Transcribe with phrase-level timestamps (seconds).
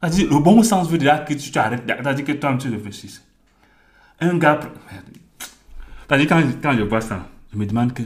[0.00, 3.24] C'est-à-dire, le bon sens veut dire que tu t'arrêtes, c'est-à-dire que toi tu réfléchisses.
[4.20, 4.60] Un gars,
[6.06, 8.02] c'est-à-dire quand, quand je vois ça, je me demande que,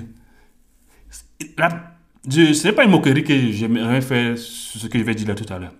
[1.58, 1.94] là,
[2.28, 5.34] ce n'est pas une moquerie que j'aimerais faire sur ce que je vais dire là
[5.34, 5.74] tout à l'heure.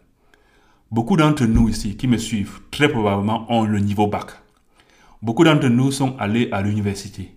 [0.90, 4.26] Beaucoup d'entre nous ici qui me suivent, très probablement ont le niveau bac.
[5.22, 7.34] Beaucoup d'entre nous sont allés à l'université.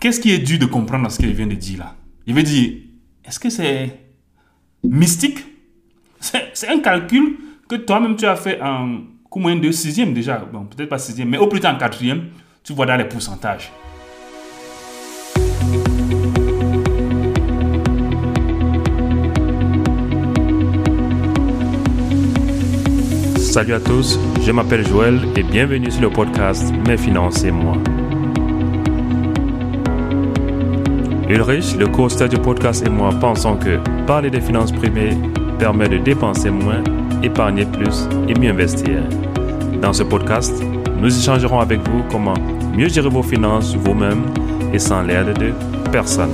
[0.00, 1.96] Qu'est-ce qui est dû de comprendre dans ce qu'il vient de dire là?
[2.26, 2.78] Il veut dire,
[3.24, 4.00] est-ce que c'est
[4.82, 5.44] mystique?
[6.52, 7.36] C'est un calcul
[7.68, 10.38] que toi-même tu as fait en coup moins de sixième déjà.
[10.52, 12.28] Bon, peut-être pas sixième, mais au plus tard en quatrième,
[12.64, 13.70] tu vois dans les pourcentages.
[23.38, 27.76] Salut à tous, je m'appelle Joël et bienvenue sur le podcast Mes finances et moi.
[31.28, 35.16] Ulrich, le co du podcast et moi pensons que parler des finances privées
[35.58, 36.82] permet de dépenser moins,
[37.22, 39.02] épargner plus et mieux investir.
[39.80, 40.62] Dans ce podcast,
[41.00, 42.34] nous échangerons avec vous comment
[42.74, 44.24] mieux gérer vos finances vous-même
[44.72, 45.52] et sans l'aide de
[45.90, 46.32] personne.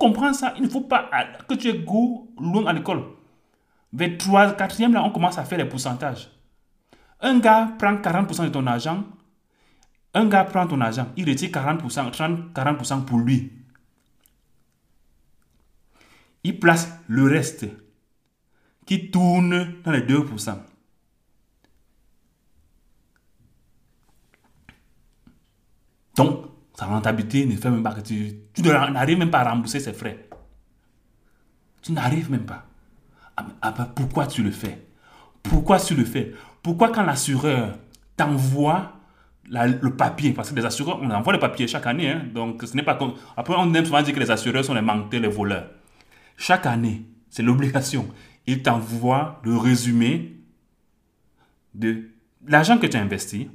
[0.00, 1.08] Comprendre ça, il ne faut pas
[1.48, 3.04] que tu aies goût loin à l'école.
[3.92, 6.30] Vers 3, 4e, là, on commence à faire les pourcentages.
[7.20, 9.04] Un gars prend 40% de ton argent.
[10.14, 11.06] Un gars prend ton argent.
[11.16, 13.52] Il retire 40%, 30, 40% pour lui.
[16.42, 17.66] Il place le reste
[18.86, 20.56] qui tourne dans les 2%.
[26.16, 26.46] Donc,
[26.80, 29.92] sa rentabilité ne fait même pas que tu, tu n'arrives même pas à rembourser ses
[29.92, 30.26] frais.
[31.82, 32.64] Tu n'arrives même pas.
[33.36, 34.86] Ah, ah, bah, pourquoi tu le fais?
[35.42, 36.32] Pourquoi tu le fais?
[36.62, 37.76] Pourquoi quand l'assureur
[38.16, 38.92] t'envoie
[39.50, 42.74] le papier, parce que les assureurs, on envoie le papier chaque année, hein, donc ce
[42.74, 43.12] n'est pas comme...
[43.36, 45.68] Après, on aime souvent dire que les assureurs sont les menteurs, les voleurs.
[46.38, 48.08] Chaque année, c'est l'obligation.
[48.46, 50.38] Ils t'envoient le résumé
[51.74, 52.08] de
[52.46, 53.50] l'argent que tu as investi.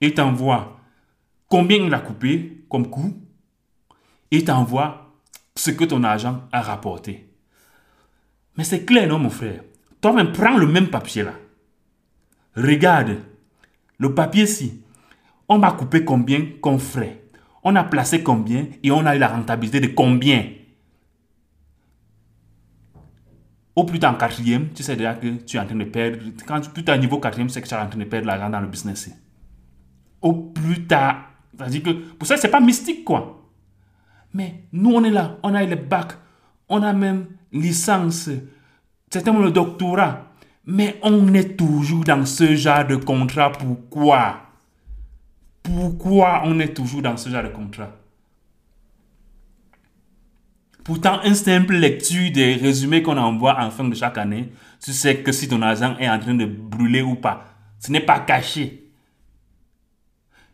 [0.00, 0.79] Ils t'envoient
[1.50, 3.12] combien il a coupé comme coût?
[4.30, 5.12] Et t'envoie
[5.54, 7.28] ce que ton agent a rapporté.
[8.56, 9.62] Mais c'est clair, non, mon frère?
[10.00, 11.34] Toi-même, prends le même papier là.
[12.56, 13.18] Regarde,
[13.98, 14.82] le papier-ci,
[15.48, 17.24] on m'a coupé combien comme frais?
[17.62, 20.52] On a placé combien et on a eu la rentabilité de combien?
[23.74, 26.18] Au plus tard en quatrième, tu sais déjà que tu es en train de perdre.
[26.46, 28.50] Quand tu es à niveau quatrième, c'est que tu es en train de perdre l'argent
[28.50, 29.10] dans le business.
[30.22, 31.29] Au plus tard
[31.60, 33.48] c'est-à-dire que pour ça, c'est pas mystique, quoi.
[34.32, 36.12] Mais nous, on est là, on a le bac,
[36.68, 38.30] on a même licence,
[39.10, 40.26] certainement le doctorat.
[40.66, 43.50] Mais on est toujours dans ce genre de contrat.
[43.50, 44.40] Pourquoi?
[45.62, 47.90] Pourquoi on est toujours dans ce genre de contrat?
[50.84, 55.18] Pourtant, une simple lecture des résumés qu'on envoie en fin de chaque année, tu sais
[55.18, 57.46] que si ton argent est en train de brûler ou pas.
[57.78, 58.89] Ce n'est pas caché.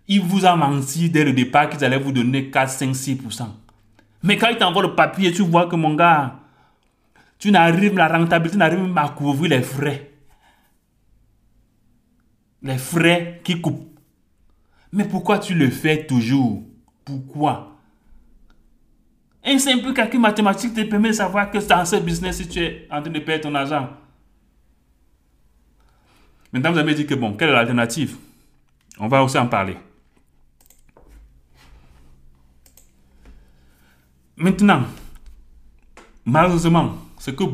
[0.09, 3.49] Il vous a menti dès le départ qu'ils allaient vous donner 4, 5, 6%.
[4.23, 6.37] Mais quand il t'envoie le papier, tu vois que mon gars,
[7.39, 10.11] tu n'arrives, la rentabilité n'arrive même à couvrir les frais.
[12.63, 13.99] Les frais qui coupent.
[14.93, 16.63] Mais pourquoi tu le fais toujours?
[17.05, 17.77] Pourquoi?
[19.45, 22.89] Un simple calcul mathématique te permet de savoir que dans ce business, si tu es
[22.91, 23.91] en train de perdre ton argent.
[26.53, 28.17] Maintenant, vous avez dit que bon, quelle est l'alternative?
[28.99, 29.77] On va aussi en parler.
[34.37, 34.83] Maintenant,
[36.25, 37.45] malheureusement, ce que,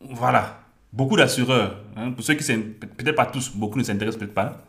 [0.00, 0.60] voilà,
[0.92, 4.64] beaucoup d'assureurs, hein, pour ceux qui peut-être pas tous, beaucoup ne s'intéressent peut-être pas,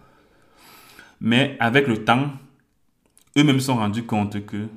[1.21, 2.31] mais avec le temps,
[3.37, 4.67] eux-mêmes se sont rendus compte que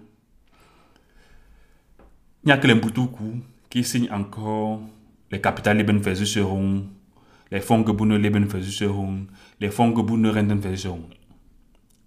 [2.42, 4.80] il n'y a que les Mbutuku qui signent encore
[5.30, 6.86] les capitales Lebenversicherung,
[7.50, 9.26] les fonds Gebunde Lebenversicherung,
[9.60, 11.04] les fonds Gebunde Rentenversicherung.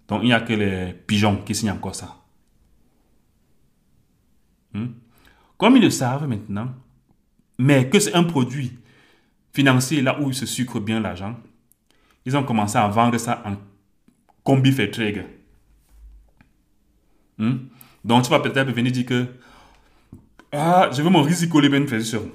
[0.08, 2.23] Donc il n'y a que les pigeons qui signent encore ça.
[4.74, 4.88] Hmm?
[5.56, 6.68] Comme ils le savent maintenant,
[7.58, 8.72] mais que c'est un produit
[9.52, 11.36] financier là où ils se sucrent bien l'argent,
[12.26, 13.56] ils ont commencé à vendre ça en
[14.42, 15.24] combi verträge.
[17.38, 17.56] Hmm?
[18.04, 19.26] Donc tu vas peut-être venir dire que
[20.52, 22.30] ah, je veux mon risiko Lebensversicherung.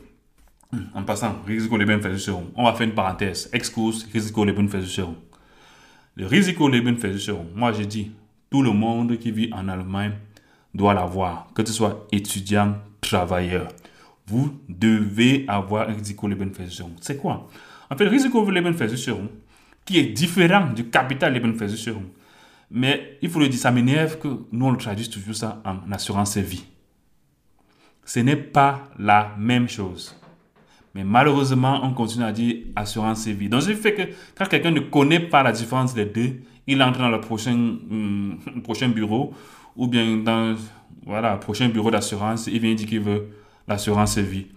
[0.71, 0.83] Hmm.
[0.93, 2.51] En passant, risiko Lebensversicherung.
[2.55, 3.49] On va faire une parenthèse.
[3.53, 5.15] Excuse, risiko Lebensversicherung.
[6.15, 8.11] Le risiko Lebensversicherung, moi j'ai dit,
[8.49, 10.13] tout le monde qui vit en Allemagne
[10.73, 13.69] doit l'avoir, que tu sois étudiant, travailleur.
[14.27, 16.93] vous devez avoir un Risikolebenversicherung.
[17.01, 17.47] C'est quoi?
[17.89, 19.27] En fait, le Risikolebenversicherung,
[19.85, 22.05] qui est différent du capital Lebenversicherung,
[22.69, 25.91] mais il faut le dire, ça m'énerve que nous on le traduise toujours ça en
[25.91, 26.65] assurance vie.
[28.05, 30.18] Ce n'est pas la même chose.
[30.95, 33.49] Mais malheureusement, on continue à dire assurance vie.
[33.49, 34.01] Donc, ce fait que
[34.35, 38.39] quand quelqu'un ne connaît pas la différence des deux, il entre dans le prochain, hum,
[38.63, 39.33] prochain bureau
[39.75, 40.55] ou bien dans
[41.05, 43.29] voilà, prochain bureau d'assurance, il vient dire qu'il veut
[43.67, 44.47] l'assurance vie.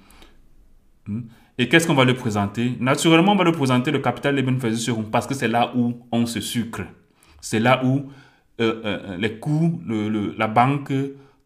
[1.08, 1.24] Hum.
[1.58, 2.76] Et qu'est-ce qu'on va lui présenter?
[2.80, 6.24] Naturellement, on va lui présenter le capital des bénéfices parce que c'est là où on
[6.24, 6.82] se sucre.
[7.40, 8.10] C'est là où
[8.60, 10.92] euh, euh, les coûts, le, la banque,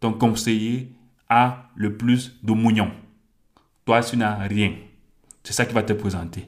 [0.00, 0.92] ton conseiller
[1.28, 2.90] a le plus de mougnon.
[3.86, 4.74] Toi, tu n'as rien.
[5.44, 6.46] C'est ça qui va te présenter.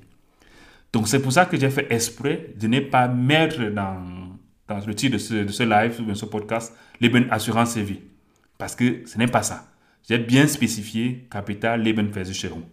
[0.93, 4.37] Donc, c'est pour ça que j'ai fait esprit de ne pas mettre dans,
[4.67, 7.77] dans le titre de ce, de ce live ou de ce podcast les bonnes assurances
[7.77, 8.01] vie.
[8.59, 9.69] Parce que ce n'est pas ça.
[10.09, 12.65] J'ai bien spécifié capital Lebenversicherung.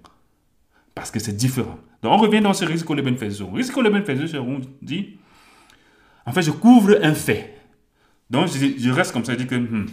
[0.96, 1.78] Parce que c'est différent.
[2.02, 3.56] Donc, on revient dans ce risque Lebenversicherung.
[3.56, 5.18] Risque Lebenversicherung dit,
[6.26, 7.56] en fait, je couvre un fait.
[8.32, 9.86] Donc, je, reste comme ça, je dis que, hmm.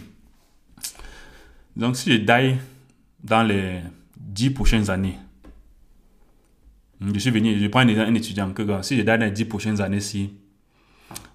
[1.75, 2.55] donc si je die
[3.23, 3.81] dans les
[4.33, 5.17] dix prochaines années,
[7.01, 9.99] je suis venu, je prends un, étudiant, que si je dans les dix prochaines années,
[9.99, 10.33] si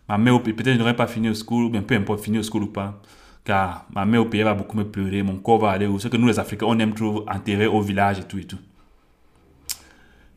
[0.09, 2.43] ma mère, peut-être je n'aurais pas fini au school, ou bien peu importe, fini au
[2.43, 3.00] school ou pas,
[3.45, 6.09] car ma mère au pays va beaucoup me pleurer, mon corps va aller où, ce
[6.09, 8.59] que nous les Africains, on aime trop enterrer au village et tout et tout.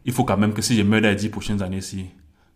[0.06, 2.06] Il faut quand même que si je meurs dans les dix prochaines années, si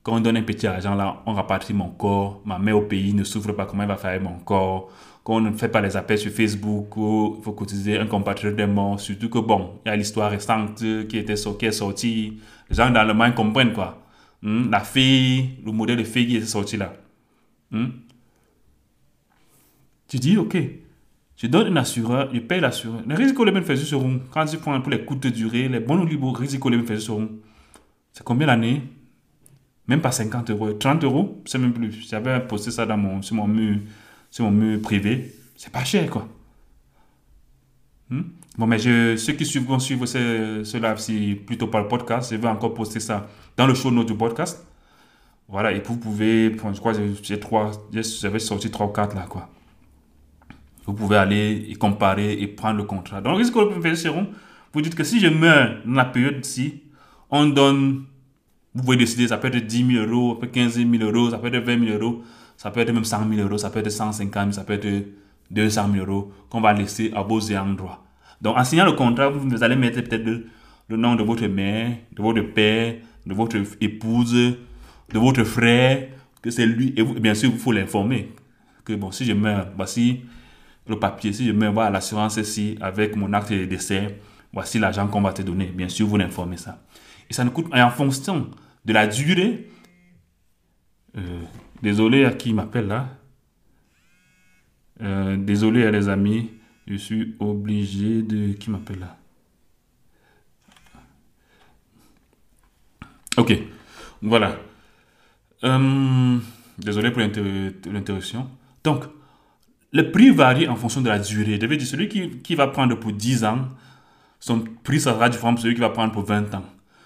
[0.06, 3.12] quand on donne un petit argent là, on rapatrie mon corps, ma mère au pays
[3.16, 4.92] ne souffre pas, comment elle va faire mon corps,
[5.24, 8.68] quand on ne fait pas les appels sur Facebook, il faut cotiser un compatriote des
[8.68, 12.92] morts, surtout que bon, il y a l'histoire récente qui, était, est sortie, les gens
[12.92, 14.06] dans le monde comprennent quoi.
[14.44, 14.70] Hmm?
[14.70, 16.94] La fille, le modèle de fille qui est sorti là.
[17.72, 17.88] Hmm?
[20.08, 20.56] Tu dis, ok,
[21.36, 23.02] je donne un assureur, je paye l'assureur.
[23.08, 26.32] Les risques les seront, quand tu prends pour les coûts de durée, les bons libres
[26.38, 27.28] risques les bénéfices seront,
[28.14, 28.84] c'est combien l'année?
[29.88, 30.74] Même pas 50 euros.
[30.74, 32.08] 30 euros, c'est même plus.
[32.10, 33.80] J'avais posté ça dans mon, sur, mon mur,
[34.32, 35.34] sur mon mur privé.
[35.56, 36.28] C'est pas cher, quoi.
[38.10, 38.22] Hmm?
[38.58, 42.32] Bon, mais je, ceux qui suivent, vont suivre ce, ce live plutôt par le podcast.
[42.32, 43.28] Je vais encore poster ça
[43.58, 44.66] dans le show notes du podcast.
[45.48, 49.50] Voilà, et vous pouvez, je crois, j'ai trois, j'avais sorti trois ou quatre là, quoi.
[50.86, 53.22] Vous pouvez aller et comparer et prendre le contrat.
[53.22, 54.28] Donc, risque de préférence
[54.76, 56.84] vous dites que si je meurs dans la période-ci,
[57.30, 58.04] on donne,
[58.76, 61.30] vous pouvez décider, ça peut être 10 000 euros, ça peut être 15 000 euros,
[61.30, 62.24] ça peut être 20 000 euros,
[62.58, 65.08] ça peut être même 100 000 euros, ça peut être 150 000, ça peut être
[65.50, 68.06] 200 000 euros qu'on va laisser à vos ayants droit.
[68.42, 70.48] Donc, en signant le contrat, vous allez mettre peut-être le,
[70.90, 72.96] le, nom de votre mère, de votre père,
[73.26, 76.10] de votre épouse, de votre frère,
[76.42, 76.94] que c'est lui.
[76.98, 78.34] Et, bien sûr, il faut l'informer
[78.84, 80.22] que bon, si je meurs, voici
[80.88, 84.20] le papier, si je mets voilà, l'assurance ici avec mon acte de décès,
[84.54, 85.68] voici l'argent qu'on va te donner.
[85.68, 86.78] Bien sûr, vous l'informez ça.
[87.30, 88.52] Et ça nous coûte, en fonction
[88.86, 89.68] de la durée,
[91.18, 91.42] euh,
[91.82, 93.10] désolé à qui m'appelle là.
[95.02, 96.52] Euh, désolé à les amis,
[96.88, 98.54] je suis obligé de...
[98.54, 99.18] Qui m'appelle là
[103.38, 103.54] Ok,
[104.22, 104.58] voilà.
[105.64, 106.38] Euh,
[106.78, 108.50] désolé pour l'interruption.
[108.84, 109.04] Donc,
[109.92, 111.58] le prix varie en fonction de la durée.
[111.60, 113.68] Je veux dire, celui qui, qui va prendre pour 10 ans,
[114.40, 116.66] son prix sera différent de celui qui va prendre pour 20 ans.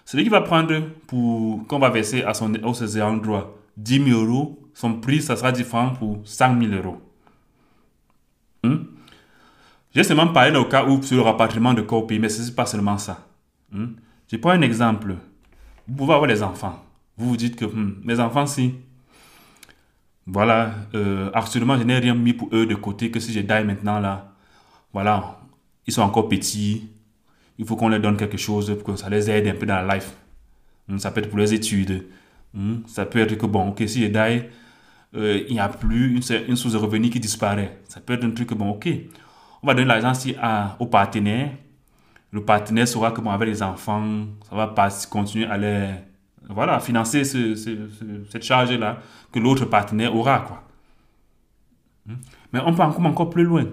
[0.10, 0.74] Celui qui va prendre
[1.06, 5.36] pour, qu'on va verser à son, au ses droit 10 000 euros, son prix, ça
[5.36, 7.00] sera différent pour 5 000 euros.
[8.64, 8.86] Hmm?
[9.94, 12.66] J'ai seulement parlé au cas où sur le rapatriement de corps mais ce n'est pas
[12.66, 13.24] seulement ça.
[13.72, 13.90] Hmm?
[14.32, 15.16] Je prends un exemple.
[15.88, 16.84] Vous pouvez avoir des enfants.
[17.16, 18.74] Vous vous dites que hmm, mes enfants, si
[20.26, 23.64] voilà, euh, actuellement, je n'ai rien mis pour eux de côté que si je die
[23.64, 24.34] maintenant là,
[24.92, 25.40] voilà,
[25.86, 26.90] ils sont encore petits,
[27.60, 29.86] il faut qu'on leur donne quelque chose pour que ça les aide un peu dans
[29.86, 30.14] la life.
[30.88, 32.06] Hmm, ça peut être pour les études.
[32.54, 34.46] Hmm, ça peut être que, bon, ok, si je die,
[35.16, 37.82] euh, il n'y a plus une, source de revenus qui disparaît.
[37.90, 38.88] Ça peut être un truc bon, ok,
[39.62, 40.14] on va donner l'argent
[40.80, 41.52] au partenaire.
[42.32, 45.90] Le partenaire saura bon, avec les enfants, ça va pas continuer à les
[46.50, 49.00] voilà, financer cette charge-là
[49.32, 50.40] que l'autre partenaire aura.
[50.40, 50.64] Quoi.
[52.08, 52.16] Hmm?
[52.54, 53.66] Mais on peut encore plus loin.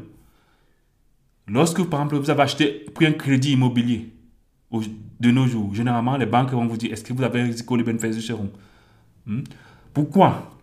[1.49, 4.13] Lorsque, par exemple, vous avez acheté, pris un crédit immobilier
[5.21, 7.71] de nos jours, généralement, les banques vont vous dire est-ce que vous avez un risque
[7.71, 8.33] de bénéfice
[9.27, 9.43] hmm?
[9.95, 10.59] Pourquoi?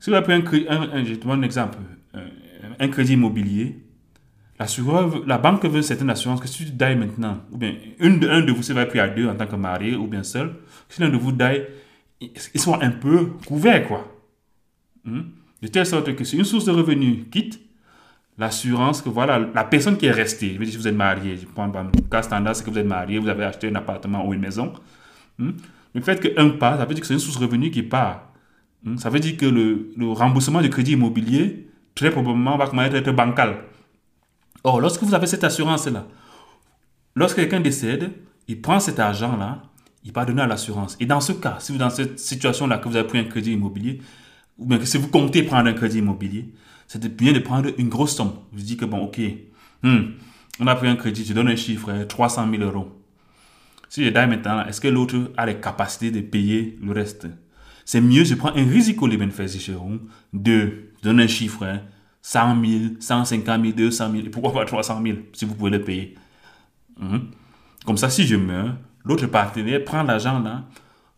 [0.00, 1.78] Si vous avez pris un, donne un exemple,
[2.78, 3.86] un crédit immobilier,
[4.58, 8.40] la banque veut certaines assurances que si tu die maintenant, ou bien une de, un
[8.40, 10.54] de vous se va pris à deux en tant que marié, ou bien seul,
[10.88, 11.62] si l'un de vous die,
[12.20, 14.12] ils sont un peu couverts, quoi.
[15.04, 15.22] Hmm?
[15.62, 17.60] De telle sorte que si une source de revenus quitte,
[18.38, 21.36] l'assurance que voilà, la personne qui est restée, je veux dire, si vous êtes marié,
[21.36, 24.26] je prends le cas standard, c'est que vous êtes marié, vous avez acheté un appartement
[24.26, 24.72] ou une maison.
[25.38, 25.52] Hmm?
[25.94, 28.28] Le fait qu'un part, ça veut dire que c'est une source de revenu qui part.
[28.84, 28.98] Hmm?
[28.98, 33.12] Ça veut dire que le, remboursement du crédit immobilier, très probablement, va commencer à être
[33.12, 33.56] bancal.
[34.64, 36.06] Or, lorsque vous avez cette assurance-là,
[37.14, 38.12] lorsque quelqu'un décède,
[38.48, 39.62] il prend cet argent-là,
[40.04, 40.96] il va donner à l'assurance.
[41.00, 43.52] Et dans ce cas, si vous dans cette situation-là que vous avez pris un crédit
[43.52, 44.00] immobilier,
[44.58, 46.52] ou bien que si vous comptez prendre un crédit immobilier,
[46.86, 48.32] c'est bien de prendre une grosse somme.
[48.52, 49.20] Vous dites que bon, ok,
[49.82, 50.00] hmm,
[50.60, 53.02] on a pris un crédit, je donne un chiffre, 300 000 euros.
[53.88, 57.26] Si je dis maintenant, est-ce que l'autre a les capacités de payer le reste?
[57.84, 59.70] C'est mieux, je prends un risque les bénéfices
[60.32, 61.64] de, je donne un chiffre,
[62.22, 65.82] 100 000, 150 000, 200 000, et pourquoi pas 300 000 si vous pouvez le
[65.82, 66.14] payer.
[66.98, 67.18] Hmm.
[67.84, 68.74] Comme ça, si je meurs,
[69.04, 70.64] l'autre partenaire prend l'argent là,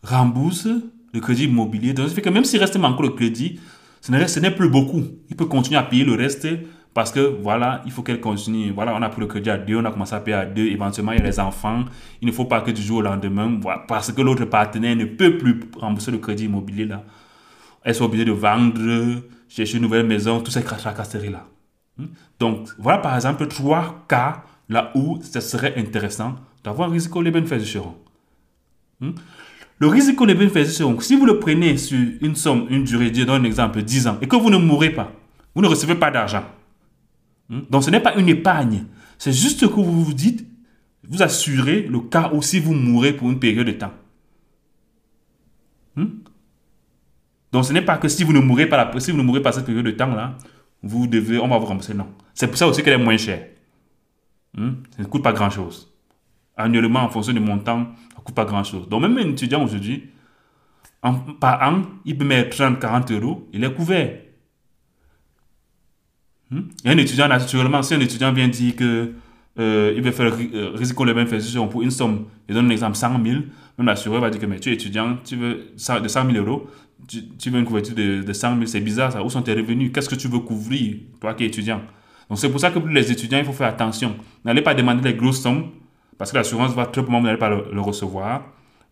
[0.03, 0.69] rembourse
[1.15, 1.95] le crédit immobilier.
[1.95, 3.59] Donc, ça fait que même s'il reste encore le crédit,
[4.01, 5.03] ce n'est plus beaucoup.
[5.29, 6.47] Il peut continuer à payer le reste
[6.95, 8.73] parce que voilà, il faut qu'elle continue.
[8.73, 10.67] Voilà, on a pris le crédit à deux, on a commencé à payer à deux.
[10.67, 11.85] Éventuellement, il y a les enfants.
[12.21, 15.39] Il ne faut pas que du jour au lendemain, parce que l'autre partenaire ne peut
[15.39, 17.05] plus rembourser le crédit immobilier là,
[17.85, 21.47] elle soit obligée de vendre, chercher une nouvelle maison, tout ces tracasseries là.
[21.97, 22.07] Hmm?
[22.39, 27.31] Donc, voilà par exemple trois cas là où ce serait intéressant d'avoir un risque les
[27.31, 27.77] bénéfices
[29.01, 29.11] hmm?
[29.79, 33.43] Le risque les bénéfices si vous le prenez sur une somme, une durée, je donne
[33.43, 35.13] un exemple, 10 ans, et que vous ne mourrez pas,
[35.55, 36.45] vous ne recevez pas d'argent.
[37.49, 37.61] Hmm?
[37.71, 38.85] Donc ce n'est pas une épargne.
[39.19, 40.47] C'est juste que vous vous dites,
[41.09, 43.93] vous assurez le cas où si vous mourrez pour une période de temps.
[45.97, 46.07] Hmm?
[47.53, 49.53] Donc ce n'est pas que si vous ne mourrez pas, si vous ne mourrez pas
[49.53, 50.37] cette période de temps là,
[50.83, 51.95] vous devez, on va vous rembourser.
[51.95, 52.09] Non.
[52.35, 53.47] C'est pour ça aussi qu'elle est moins chère.
[54.57, 54.73] Hmm?
[54.97, 55.93] Ça ne coûte pas grand chose.
[56.57, 57.87] Annuellement, en fonction du montant,
[58.35, 58.89] pas grand chose.
[58.89, 60.11] Donc même un étudiant aujourd'hui,
[61.41, 64.19] par an, il peut mettre 30, 40 euros, il est couvert.
[66.51, 66.63] Hmm?
[66.85, 69.13] Un étudiant, naturellement, si un étudiant vient dire que
[69.59, 72.97] euh, il veut faire euh, risque les bénéfices pour une somme, il donne un exemple
[72.97, 73.25] 100 000,
[73.79, 76.69] même l'assureur va dire que mais tu es étudiant, tu veux de 100 000 euros,
[77.07, 79.23] tu, veux une couverture de, de 100 000, c'est bizarre ça.
[79.23, 79.91] Où sont tes revenus?
[79.93, 81.81] Qu'est-ce que tu veux couvrir, toi qui es étudiant?
[82.29, 84.17] Donc c'est pour ça que pour les étudiants, il faut faire attention.
[84.45, 85.71] N'allez pas demander les grosses sommes,
[86.19, 88.43] parce que l'assurance va très probablement, vous n'allez pas le, recevoir.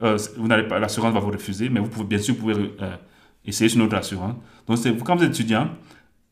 [0.03, 2.55] Euh, vous n'allez pas, l'assurance va vous refuser, mais vous pouvez bien sûr vous pouvez
[3.45, 4.35] essayer sur notre assurance.
[4.67, 5.69] Donc quand vous êtes étudiant,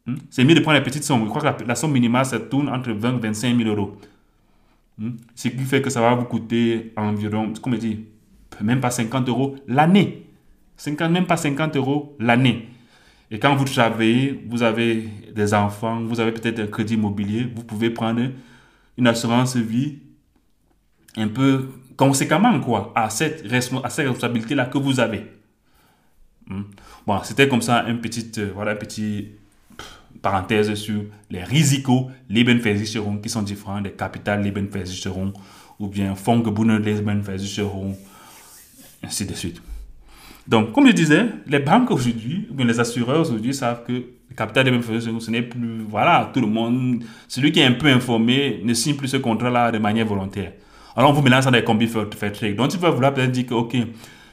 [0.06, 0.16] Hmm?
[0.28, 1.24] C'est mieux de prendre la petite somme.
[1.24, 3.96] Je crois que la, somme minimale, ça tourne entre 20 et 25 000 euros.
[4.98, 5.12] Hmm?
[5.34, 8.04] Ce qui fait que ça va vous coûter environ, comme je dis,
[8.60, 10.26] même pas 50 euros l'année.
[10.76, 12.68] 50, même pas 50 euros l'année.
[13.30, 17.64] Et quand vous travaillez, vous avez des enfants, vous avez peut-être un crédit immobilier, vous
[17.64, 18.20] pouvez prendre
[18.98, 19.98] une assurance vie
[21.16, 25.24] un peu conséquemment quoi, à cette, responsabilité-là que vous avez.
[26.46, 26.62] Hmm?
[27.06, 28.76] Bon, c'était comme ça un petit, euh, voilà,
[30.22, 31.86] parenthèse sur les risques
[32.30, 35.32] Lebensversicherung qui sont différents des capital Lebensversicherung
[35.78, 37.94] ou bien Fondsgebundene Lebensversicherung,
[39.02, 39.60] ainsi de suite.
[40.46, 44.34] Donc, comme je disais, les banques aujourd'hui, ou bien les assureurs aujourd'hui savent que le
[44.36, 48.60] capital Lebensversicherung, ce n'est plus, voilà, tout le monde, celui qui est un peu informé
[48.64, 50.52] ne signe plus ce contrat-là de manière volontaire.
[50.96, 52.56] Alors, on vous mélange dans des combis fait trade.
[52.56, 53.76] Donc, tu vas vouloir peut-être dire que, OK,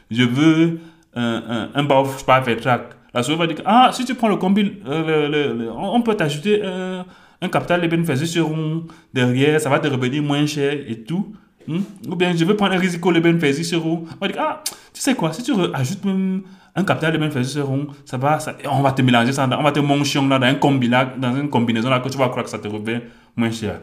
[0.09, 0.79] je veux
[1.15, 2.05] un, un, un
[2.43, 6.15] faire track la souris va dire ah, si tu prends le combi, euh, on peut
[6.15, 11.33] t'ajouter un capital, les bénéfices seront derrière, ça va te revenir moins cher et tout.
[11.67, 11.81] Hmm?
[12.07, 14.05] Ou bien je veux prendre un risque, les bénéfices seront.
[14.19, 14.63] On va dire ah,
[14.93, 18.55] tu sais quoi, si tu ajoutes même un capital, les bénéfices seront, ça va, ça,
[18.71, 21.35] on va te mélanger ça, on va te manger là, dans, un combi, là, dans
[21.35, 23.01] une combinaison là que tu vas croire que ça te revient
[23.35, 23.81] moins cher.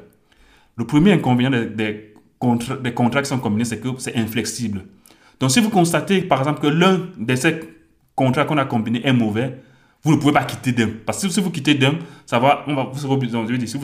[0.77, 4.85] Le premier inconvénient des, des, contrats, des contrats qui sont combinés, c'est que c'est inflexible.
[5.41, 7.61] Donc si vous constatez par exemple que l'un de ces
[8.19, 9.61] contrat qu'on a combiné est mauvais,
[10.03, 10.91] vous ne pouvez pas quitter d'un.
[11.07, 11.95] Parce que si vous quittez d'un,
[12.27, 13.79] ça va, on va, vous serez obligé, si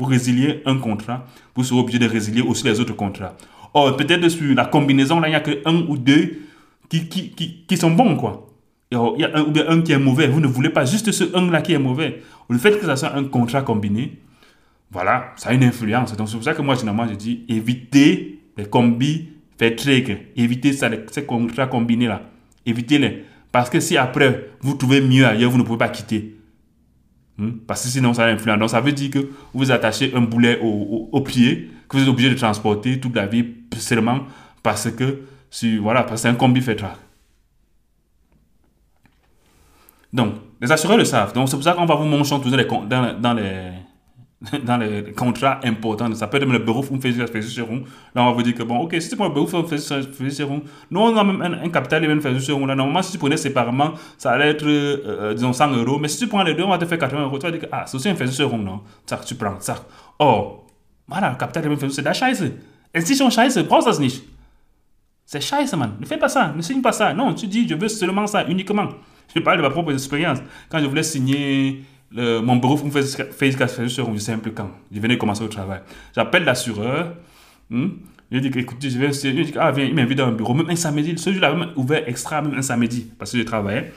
[0.00, 3.36] résiliez un contrat, vous serez obligé de résilier aussi les autres contrats.
[3.72, 6.38] Or, peut-être sur la combinaison, là, il n'y a que un ou deux
[6.88, 8.48] qui, qui, qui, qui sont bons, quoi.
[8.90, 10.28] il y a un ou bien un qui est mauvais.
[10.28, 12.22] Vous ne voulez pas juste ce un-là qui est mauvais.
[12.48, 14.18] Le fait que ça soit un contrat combiné,
[14.90, 16.16] voilà, ça a une influence.
[16.16, 19.28] Donc, c'est pour ça que moi, généralement, je dis évitez les combis,
[19.58, 22.22] faites trick, évitez ça, ces contrats combinés-là.
[22.64, 23.24] Évitez-les.
[23.52, 26.36] Parce que si après, vous trouvez mieux ailleurs, vous ne pouvez pas quitter.
[27.38, 27.50] Hmm?
[27.66, 28.58] Parce que sinon, ça influence.
[28.58, 32.30] Donc, ça veut dire que vous attachez un boulet au, pied, que vous êtes obligé
[32.30, 34.20] de transporter toute la vie seulement
[34.62, 36.82] parce que, si, voilà, c'est un combi fait
[40.12, 41.32] Donc, les assureurs le savent.
[41.34, 42.38] Donc, c'est pour ça qu'on va vous montrer
[42.88, 43.70] dans, dans les,
[44.64, 47.84] dans les contrats importants, ça peut être même le on fait versicherung.
[48.14, 49.76] Là, on va vous dire que, bon, ok, si tu prends le on fait
[50.20, 52.66] versicherung, nous, on a même un, capital et même versicherung.
[52.66, 55.98] Là, normalement, si tu prenais séparément, ça allait être, euh, euh, disons, 100 euros.
[55.98, 57.38] Mais si tu prends les deux, on va te faire 80 euros.
[57.38, 58.82] Tu vas dire que, ah, c'est aussi un versicherung, non?
[59.06, 59.86] Ça, tu prends, ça.
[60.18, 60.66] Oh,
[61.08, 62.52] voilà, le capital et même versicherung, c'est la scheiße.
[62.94, 64.22] Institution scheiße, brauchst das nicht.
[65.24, 65.96] C'est scheiße, man.
[65.98, 67.14] Ne fais pas ça, ne signe pas ça.
[67.14, 68.88] Non, tu dis, je veux seulement ça, uniquement.
[69.34, 70.38] Je parle de ma propre expérience.
[70.68, 74.70] Quand je voulais signer le, mon bureau me fait fait sur un simple quand.
[74.92, 75.80] Je venais commencer au travail.
[76.14, 77.14] J'appelle l'assureur.
[77.68, 77.88] Hmm?
[78.30, 80.68] Je dis écoute, je vais, je dis, ah, viens, il m'invite dans un bureau, même
[80.68, 81.16] un samedi.
[81.16, 83.92] Ce jour-là, même ouvert extra, même un samedi, parce que je travaillais.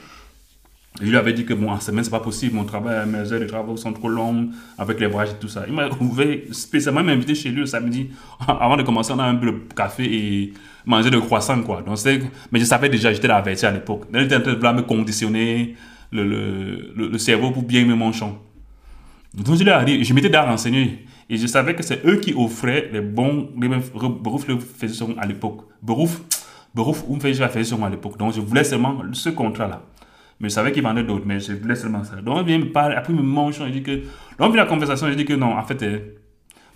[1.00, 3.40] je lui avais dit que bon, en semaine, c'est pas possible, mon travail, mes heures
[3.40, 5.64] de travail sont trop longues, avec les voyages et tout ça.
[5.66, 8.10] Il m'a ouvert, spécialement m'invité chez lui le samedi.
[8.46, 10.52] Avant de commencer, on a un peu de café et
[10.86, 11.82] manger de croissants, quoi.
[11.82, 11.98] Donc,
[12.52, 14.04] mais je savais déjà, j'étais averti à l'époque.
[14.14, 15.74] Il était en train de me conditionner,
[16.12, 18.38] le, le, le, cerveau pour bien aimer mon chant.
[19.34, 22.34] Donc je leur dit, je m'étais déjà renseigné et je savais que c'est eux qui
[22.34, 25.68] offraient les bons, Berouf le faisait à l'époque.
[25.82, 26.20] Berouf,
[26.74, 28.18] Berouf ou me faisait à l'époque.
[28.18, 29.82] Donc je voulais seulement ce contrat-là.
[30.40, 32.16] Mais je savais qu'il vendait d'autres, mais je voulais seulement ça.
[32.16, 34.00] Donc on vient me parler, après me mange, je dis que,
[34.38, 35.98] donc la conversation, je dis que non, en fait, euh,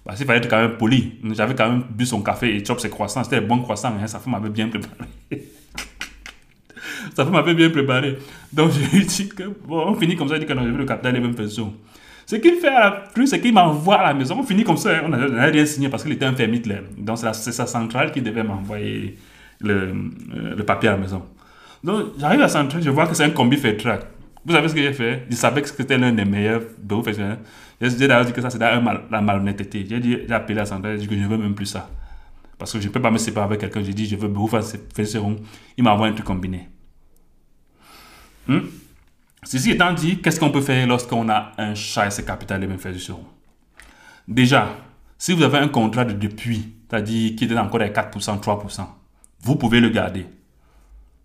[0.05, 1.15] bah, il fallait être quand même poli.
[1.33, 3.25] J'avais quand même bu son café et chop ses croissants.
[3.25, 5.09] C'était bon croissant, hein, sa femme m'avait bien préparé.
[7.15, 8.19] Ça m'avait bien préparé.
[8.53, 10.71] Donc, je lui dis que, bon, on finit comme ça, il dit que non, je
[10.71, 11.73] veux le capital les mêmes personnes.
[12.27, 14.37] Ce qu'il fait à la plus, c'est qu'il m'envoie à la maison.
[14.39, 16.69] On finit comme ça, on n'a rien signé parce qu'il était un fermite.
[16.97, 19.19] Donc, c'est sa centrale qui devait m'envoyer
[19.61, 21.23] le, euh, le, papier à la maison.
[21.83, 24.07] Donc, j'arrive à la centrale, je vois que c'est un combi fait track.
[24.45, 25.27] Vous savez ce que j'ai fait?
[25.31, 27.39] Je savais que c'était l'un des meilleurs bureaux professionnels.
[27.81, 28.71] J'ai d'ailleurs dit que ça, c'était
[29.11, 29.87] la malhonnêteté.
[29.89, 31.89] J'ai appelé la centrale, j'ai dit que je ne veux même plus ça.
[32.59, 33.83] Parce que je ne peux pas me séparer avec quelqu'un.
[33.83, 34.63] J'ai dit, je veux bureau faire
[35.77, 36.69] Il m'envoie un truc combiné.
[38.47, 38.61] Hmm?
[39.45, 42.99] Ceci étant dit, qu'est-ce qu'on peut faire lorsqu'on a un capital et même faire du
[42.99, 43.25] seront
[44.27, 44.75] Déjà,
[45.19, 48.87] si vous avez un contrat de depuis, c'est-à-dire qui est encore à 4%, 3%,
[49.41, 50.27] vous pouvez le garder.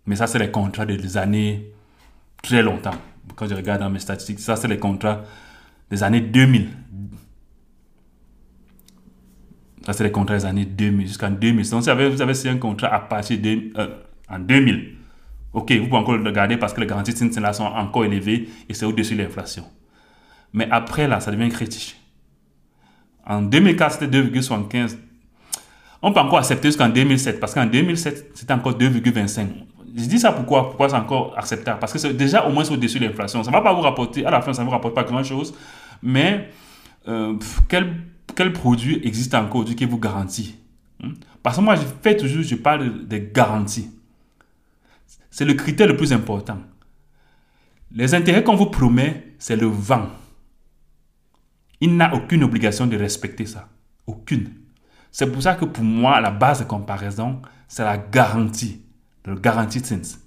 [0.06, 1.72] Mais ça, c'est les contrats des années
[2.42, 2.94] très longtemps.
[3.36, 5.22] Quand je regarde dans mes statistiques, ça, c'est les contrats
[5.90, 6.68] des années 2000.
[9.86, 11.70] Ça, c'est les contrats des années 2000 jusqu'en 2000.
[11.70, 13.88] Donc, vous avez, vous un contrat à partir de, euh,
[14.28, 14.96] en 2000,
[15.52, 18.48] Ok, vous pouvez encore le garder parce que les garanties de là sont encore élevées
[18.68, 19.64] et c'est au-dessus de l'inflation.
[20.52, 21.96] Mais après, là, ça devient critique.
[23.26, 24.96] En 2004, c'était 2,75.
[26.02, 29.46] On peut encore accepter jusqu'en 2007 parce qu'en 2007, c'était encore 2,25.
[29.96, 30.68] Je dis ça pourquoi?
[30.68, 31.78] Pourquoi c'est encore acceptable?
[31.80, 33.42] Parce que c'est déjà au moins au-dessus de l'inflation.
[33.42, 35.52] Ça ne va pas vous rapporter, à la fin, ça ne vous rapporte pas grand-chose.
[36.02, 36.48] Mais
[37.08, 37.34] euh,
[37.68, 37.96] quel,
[38.34, 40.54] quel produit existe encore qui vous garantit?
[41.02, 41.12] Hmm?
[41.42, 43.90] Parce que moi, je fais toujours, je parle de garanties.
[45.30, 46.58] C'est le critère le plus important.
[47.92, 50.08] Les intérêts qu'on vous promet, c'est le vent.
[51.80, 53.68] Il n'a aucune obligation de respecter ça.
[54.06, 54.50] Aucune.
[55.10, 58.82] C'est pour ça que pour moi, la base de comparaison, c'est la garantie.
[59.24, 60.20] Le guaranteed since.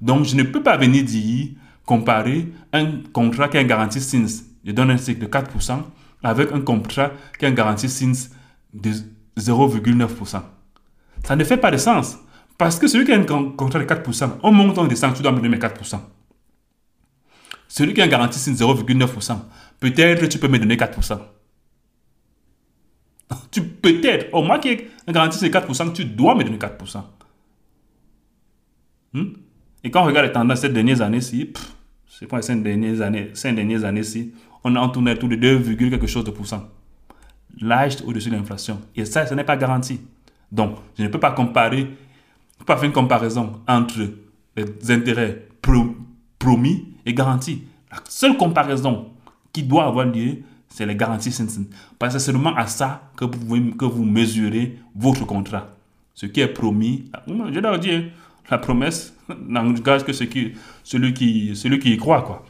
[0.00, 1.50] Donc, je ne peux pas venir dire,
[1.86, 5.82] comparer un contrat qui a un garantie since, je donne un cycle de 4%,
[6.22, 8.30] avec un contrat qui a un garantie since
[8.72, 8.90] de
[9.38, 10.42] 0,9%.
[11.24, 12.18] Ça ne fait pas de sens.
[12.56, 15.32] Parce que celui qui a un contrat de 4%, on monte, on descend, tu dois
[15.32, 15.98] me donner 4%.
[17.68, 19.38] Celui qui a un garantie 0,9%,
[19.80, 21.18] peut-être tu peux me donner 4%.
[23.50, 27.02] Tu peut-être, au moins qui a un garantie de 4%, tu dois me donner 4%.
[29.14, 29.24] Hmm?
[29.82, 31.52] Et quand on regarde les tendances ces dernières années-ci,
[32.06, 35.74] c'est pas les cinq dernières années, cinq dernières années-ci, on a tourné autour de 2,
[35.74, 36.68] quelque chose de pourcent.
[37.60, 38.80] L'âge au-dessus de l'inflation.
[38.96, 40.00] Et ça, ce n'est pas garanti.
[40.50, 41.88] Donc, je ne peux pas comparer
[42.58, 44.00] faut pas faire une comparaison entre
[44.56, 45.48] les intérêts
[46.38, 47.62] promis et garantis.
[47.90, 49.10] La seule comparaison
[49.52, 50.38] qui doit avoir lieu,
[50.68, 51.66] c'est les garanties Simpson.
[51.98, 55.68] Parce que c'est seulement à ça que vous, que vous mesurez votre contrat.
[56.14, 58.10] Ce qui est promis, je dois dire,
[58.50, 59.14] la promesse
[59.48, 60.52] n'engage que celui,
[61.14, 62.22] qui, celui qui y croit.
[62.22, 62.44] Quoi.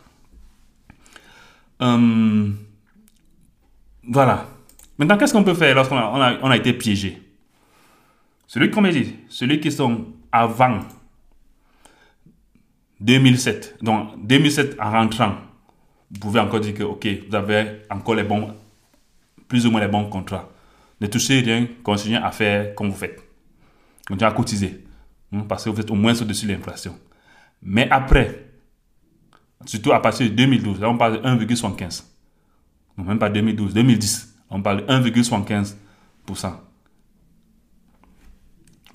[1.80, 2.56] Hum,
[4.08, 4.46] voilà.
[4.98, 7.23] Maintenant, qu'est-ce qu'on peut faire lorsqu'on a, on a été piégé?
[8.54, 10.78] Celui, comme dit, qui sont avant
[13.00, 15.34] 2007, donc 2007 en rentrant,
[16.08, 18.54] vous pouvez encore dire que, ok, vous avez encore les bons,
[19.48, 20.48] plus ou moins les bons contrats.
[21.00, 23.20] Ne touchez rien, continuez à faire comme vous faites.
[24.06, 24.84] Continuez à cotiser,
[25.32, 26.96] hein, parce que vous êtes au moins au-dessus de l'inflation.
[27.60, 28.52] Mais après,
[29.66, 32.04] surtout à partir de 2012, là on parle de 1,75.
[32.98, 35.74] Non, même pas 2012, 2010, on parle de 1,75%.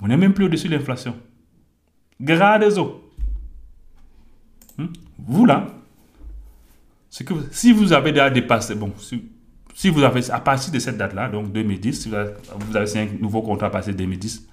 [0.00, 1.16] On n'est même plus au-dessus de l'inflation.
[2.20, 3.10] Grades eaux.
[4.78, 4.86] Hmm?
[5.18, 5.66] Vous là,
[7.24, 8.92] que si vous avez déjà dépassé, bon,
[9.74, 12.98] si vous avez, à partir de cette date-là, donc 2010, si vous avez, vous avez
[12.98, 14.46] un nouveau contrat à partir de 2010,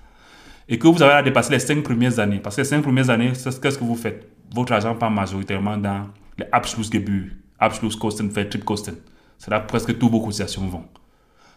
[0.69, 3.10] et que vous avez à dépasser les 5 premières années, parce que les 5 premières
[3.10, 4.29] années, qu'est-ce que vous faites?
[4.53, 6.07] Votre argent part majoritairement dans
[6.38, 8.95] les Abschlussgebühr, Abschlusskosten, Vertriebskosten.
[9.38, 10.86] C'est là presque toutes vos cotisations vont.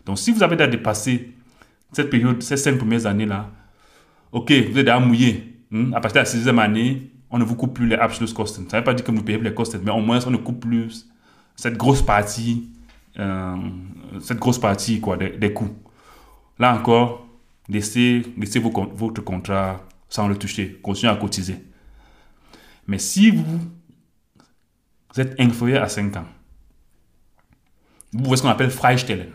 [0.05, 1.35] Donc, si vous avez déjà dépassé
[1.93, 3.51] cette période, ces 5 premières années-là,
[4.33, 5.57] ok, vous êtes déjà mouillé.
[5.71, 8.69] hmm, À partir de la sixième année, on ne vous coupe plus les Abschlusskosten.
[8.69, 10.37] Ça ne veut pas dire que vous payez les kosten, mais au moins on ne
[10.37, 11.09] coupe plus
[11.57, 12.71] cette grosse partie,
[13.19, 13.57] euh,
[14.21, 15.77] cette grosse partie quoi, des, coûts.
[16.59, 17.27] Là encore,
[17.69, 20.81] laissez, laissez votre contrat sans le toucher.
[20.83, 21.65] Continuez à cotiser.
[22.87, 23.61] Mais si vous,
[25.15, 26.27] vous êtes inférieur à 5 ans,
[28.13, 29.31] vous pouvez ce qu'on appelle Freistellen.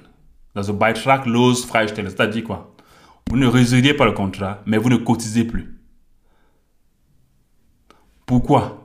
[0.54, 2.10] Dans un Beitrag los Freistellen.
[2.10, 2.75] C'est-à-dire quoi?
[3.30, 5.76] Vous ne résiliez pas le contrat, mais vous ne cotisez plus.
[8.26, 8.82] Pourquoi?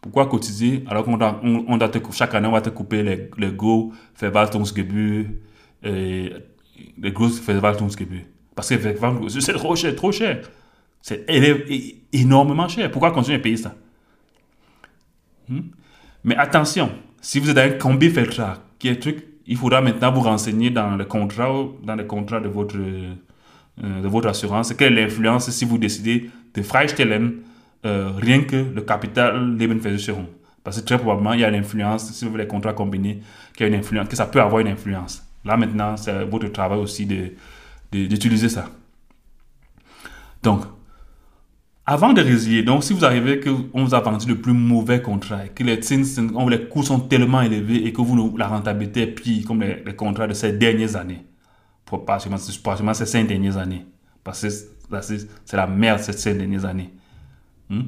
[0.00, 3.02] Pourquoi cotiser alors qu'on doit, on, on doit te, chaque année, on va te couper
[3.02, 5.26] les, les gros Verwaltungsgebühr,
[5.82, 6.32] et
[6.98, 8.22] les grosses Verwaltungsgebühr.
[8.54, 8.78] Parce que
[9.40, 10.48] c'est trop cher, trop cher.
[11.02, 11.24] C'est
[12.12, 12.90] énormément cher.
[12.90, 13.74] Pourquoi continuer à payer ça?
[15.48, 15.60] Hmm?
[16.24, 20.12] Mais attention, si vous êtes dans un Kombi-Vertrag, qui est un truc, il faudra maintenant
[20.12, 21.50] vous renseigner dans le contrat,
[21.82, 23.14] dans le contrat de votre, euh,
[23.82, 27.32] de votre assurance, quelle est l'influence si vous décidez de freistellen
[27.86, 30.26] euh, rien que le capital Lebensversicherung.
[30.62, 33.22] Parce que très probablement, il y a l'influence, si vous voulez les contrats combinés,
[33.56, 35.22] qu'il y a une influence, que ça peut avoir une influence.
[35.44, 37.32] Là maintenant, c'est votre travail aussi de,
[37.92, 38.66] de- d'utiliser ça.
[40.42, 40.64] Donc,
[41.86, 45.48] avant de résilier, donc si vous arrivez qu'on vous a vendu le plus mauvais contrat,
[45.48, 49.96] que les, coûts sont tellement élevés et que vous, la rentabilité est pire comme les
[49.96, 51.24] contrats de ces dernières années,
[51.90, 53.84] pour ces cinq dernières années,
[54.22, 54.48] parce que
[55.44, 56.92] c'est la merde ces cinq dernières années.
[57.68, 57.82] Hmm?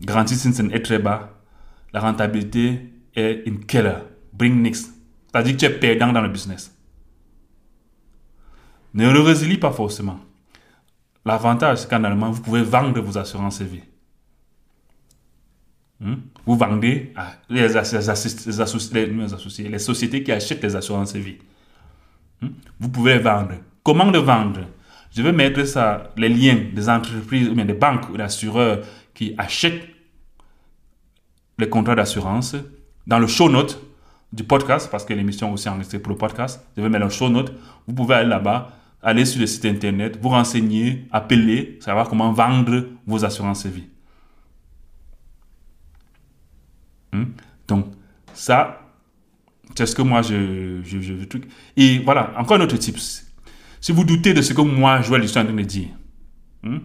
[0.00, 1.38] Garantie Zinsen est très bas,
[1.92, 3.98] la rentabilité est une killer,
[4.32, 4.90] bring nix.
[5.32, 6.74] C'est-à-dire que tu es perdant dans le business.
[8.94, 10.18] Ne le résilie pas forcément.
[11.24, 13.82] L'avantage, c'est qu'en allemand, vous pouvez vendre vos assurances vie.
[16.00, 16.14] Hmm?
[16.46, 21.36] Vous vendez à les, les les- les associés, les sociétés qui achètent les assurances vie.
[22.40, 22.48] Hmm?
[22.78, 23.54] Vous pouvez vendre.
[23.82, 24.60] Comment le vendre?
[25.10, 28.80] Je vais mettre ça, les liens des entreprises, ou des banques ou d'assureurs
[29.14, 29.88] qui achètent
[31.58, 32.56] les contrats d'assurance
[33.06, 33.80] dans le show note
[34.32, 36.64] du podcast, parce que l'émission aussi enregistrée pour le podcast.
[36.76, 37.52] Je vais mettre le show note.
[37.86, 38.70] Vous pouvez aller là-bas,
[39.02, 43.88] aller sur le site internet, vous renseigner, appeler, savoir comment vendre vos assurances vie.
[47.12, 47.24] Hmm?
[47.66, 47.86] Donc,
[48.32, 48.79] ça,
[49.74, 51.44] c'est ce que moi je, je, je, truc.
[51.76, 53.26] Et voilà, encore un autre tips.
[53.80, 55.88] Si vous doutez de ce que moi, Joël, je suis en train de dire,
[56.62, 56.78] hmm,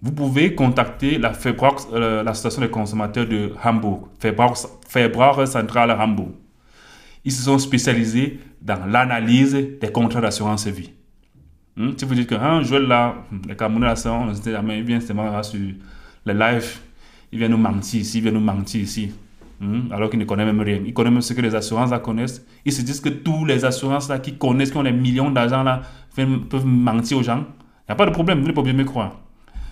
[0.00, 6.32] vous pouvez contacter la Febrox, euh, l'association des consommateurs de Hambourg, Febrox, Febrox Centrale Hambourg.
[7.24, 10.90] Ils se sont spécialisés dans l'analyse des contrats d'assurance vie.
[11.76, 14.40] Hmm, Si vous dites que hein, Joël là, hmm, les Camerounais là, sont- on se
[14.42, 15.60] dit, ah, mais il vient seulement sur
[16.26, 16.78] les lives,
[17.30, 19.12] il vient nous mentir ici, il vient nous mentir ici.
[19.62, 20.80] Hmm, alors qu'il ne connaît même rien.
[20.84, 22.44] Il connaît même ce que les assurances là connaissent.
[22.64, 25.62] Ils se disent que tous les assurances là qui connaissent, qui ont des millions d'argent
[25.62, 25.82] là,
[26.16, 27.44] peuvent mentir aux gens.
[27.82, 29.20] Il n'y a pas de problème, vous n'êtes pas obligé de me croire.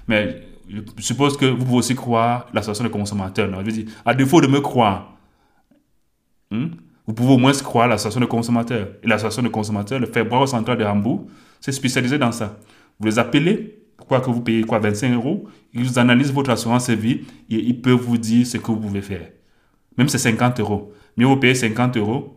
[0.06, 3.50] Mais je suppose que vous pouvez aussi croire l'association des consommateurs.
[3.50, 5.16] Je veux dire, à défaut de me croire,
[6.52, 6.66] hmm,
[7.08, 8.86] vous pouvez au moins croire l'association des consommateurs.
[9.02, 11.26] Et l'association des consommateurs, le Février central de Hambourg,
[11.60, 12.60] c'est spécialisé dans ça.
[13.00, 17.22] Vous les appelez, quoi que vous payez quoi, 25 euros, ils analysent votre assurance vie
[17.50, 19.26] et ils peuvent vous dire ce que vous pouvez faire.
[19.96, 20.92] Même c'est 50 euros.
[21.16, 22.36] Mieux vous payez 50 euros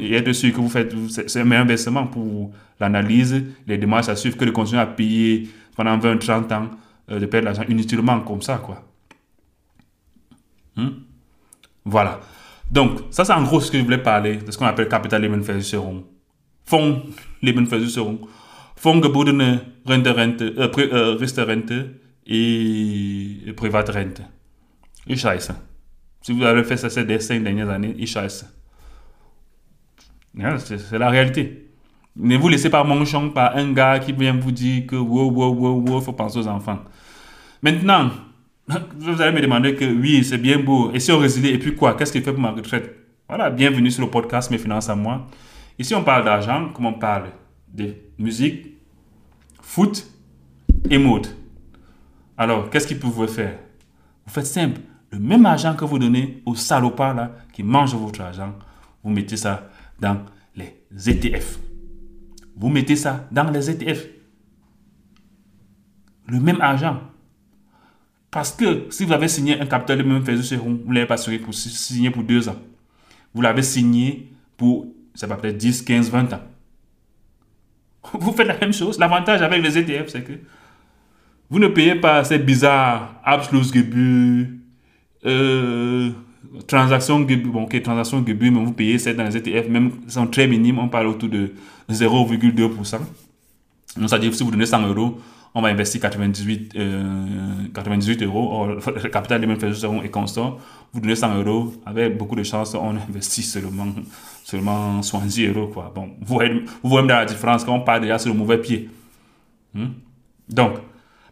[0.00, 0.92] et être sûr que vous faites,
[1.28, 5.48] c'est un meilleur investissement pour l'analyse, les démarches à suivre que de continuer à payer
[5.76, 6.70] pendant 20, 30 ans,
[7.10, 8.84] euh, de perdre l'argent inutilement comme ça, quoi.
[10.76, 10.88] Hmm?
[11.84, 12.20] Voilà.
[12.70, 15.22] Donc, ça, c'est en gros ce que je voulais parler de ce qu'on appelle Capital
[15.22, 16.04] Lebensversicherung.
[16.64, 17.02] Fonds
[17.42, 18.18] Lebensversicherung.
[18.76, 21.94] Fondgebundene Renterente, äh, Pri- äh, Riester-Rente
[22.26, 24.22] et, et Privatrente.
[25.06, 25.54] Ich scheiße.
[26.20, 28.46] Si vous avez fait ça ces cinq dernières années, ich scheiße.
[30.40, 31.70] Hein, C'est la réalité.
[32.16, 35.54] Ne vous laissez pas manchon par un gars qui vient vous dire que wow, wow,
[35.54, 36.80] wow, wow, faut penser aux enfants.
[37.62, 38.10] Maintenant,
[38.98, 40.90] vous allez me demander que oui, c'est bien beau.
[40.92, 41.94] Et si on résilie, et puis quoi?
[41.94, 42.94] Qu'est-ce qu'il fait pour ma retraite?
[43.28, 45.26] Voilà, bienvenue sur le podcast Mes finances à moi.
[45.78, 47.30] Ici, on parle d'argent, comme on parle
[47.72, 48.66] de musique,
[49.62, 50.04] foot
[50.90, 51.28] et mode.
[52.36, 53.58] Alors, qu'est-ce qu'il peut vous faire?
[54.26, 54.80] Vous faites simple.
[55.10, 58.54] Le même argent que vous donnez aux salopards là, qui mangent votre argent,
[59.02, 59.68] vous mettez ça
[59.98, 60.18] dans
[60.54, 60.74] les
[61.08, 61.58] ETF.
[62.56, 64.06] Vous mettez ça dans les ETF.
[66.26, 67.00] Le même argent.
[68.30, 71.16] Parce que si vous avez signé un capital de même fait vous ne l'avez pas
[71.16, 72.56] signé pour, deux ans.
[73.32, 76.42] Vous l'avez signé pour c'est pas peut-être 10, 15, 20 ans.
[78.20, 78.98] Vous faites la même chose.
[78.98, 80.34] L'avantage avec les ETF, c'est que
[81.50, 84.46] vous ne payez pas ces bizarres Abschlussgebühr,
[85.26, 86.10] euh,
[86.66, 90.88] transactions bon, transactions mais vous payez c'est dans les ETF, même sont très minimes, on
[90.88, 91.52] parle autour de
[91.90, 92.98] 0,2%.
[93.96, 95.18] Donc, ça veut dire si vous donnez 100 euros,
[95.54, 97.24] on va investir 98, euh,
[97.74, 100.58] 98 euros, le capital mêmes seront est constant.
[100.92, 103.86] Vous donnez 100 euros, avec beaucoup de chance, on investit seulement,
[104.44, 105.68] seulement 70 euros.
[105.68, 105.90] Quoi.
[105.94, 108.88] Bon, vous voyez, voyez dans la différence quand on part déjà sur le mauvais pied.
[109.74, 109.88] Hmm?
[110.48, 110.78] Donc,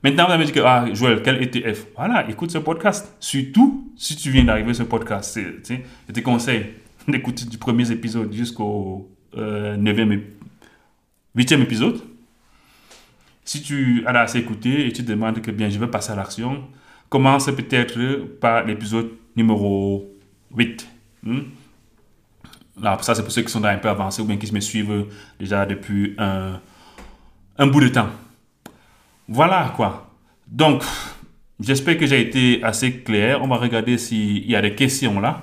[0.03, 3.15] maintenant, vous allez me dire que, ah, Joël, quel ETF Voilà, écoute ce podcast.
[3.21, 6.67] Surtout, si tu viens d'arriver ce podcast, je te conseille
[7.09, 10.21] d'écouter du premier épisode jusqu'au euh, 9e,
[11.37, 12.01] 8e épisode.
[13.45, 16.17] Si tu as assez écouté et tu te demandes que bien je vais passer à
[16.17, 16.65] l'action,
[17.09, 20.13] commence peut-être par l'épisode numéro
[20.57, 20.89] 8.
[21.23, 21.41] Hmm?
[23.01, 25.07] ça, c'est pour ceux qui sont un peu avancés ou bien qui me suivent
[25.39, 28.09] déjà depuis un bout de temps.
[29.29, 30.09] Voilà quoi.
[30.47, 30.83] Donc,
[31.59, 33.43] j'espère que j'ai été assez clair.
[33.43, 35.43] On va regarder s'il y a des questions là.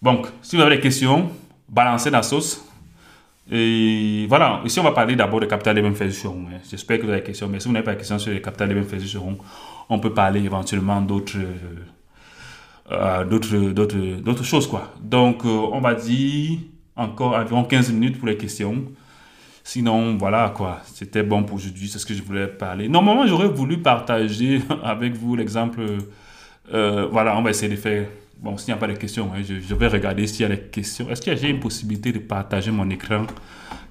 [0.00, 1.30] Donc, si vous avez des questions,
[1.68, 2.64] balancez la sauce.
[3.50, 5.96] Et voilà, ici on va parler d'abord de capital des mêmes
[6.70, 8.40] J'espère que vous avez des questions, mais si vous n'avez pas de questions sur les
[8.40, 8.86] capital des mêmes
[9.88, 11.38] on peut parler éventuellement d'autres
[12.90, 14.66] euh, d'autres choses.
[14.66, 14.92] quoi.
[15.00, 16.58] Donc, euh, on va dire
[16.94, 18.84] encore environ 15 minutes pour les questions.
[19.64, 22.88] Sinon, voilà quoi, c'était bon pour aujourd'hui, c'est ce que je voulais parler.
[22.88, 25.82] Normalement, j'aurais voulu partager avec vous l'exemple.
[26.72, 28.06] Euh, voilà, on va essayer de faire
[28.42, 30.62] Bon, s'il n'y a pas de questions, hein, je, vais regarder s'il y a des
[30.62, 31.08] questions.
[31.08, 33.24] Est-ce que j'ai une possibilité de partager mon écran